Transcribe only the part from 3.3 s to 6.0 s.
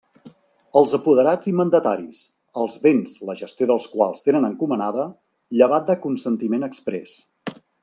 gestió dels quals tenen encomanada, llevat de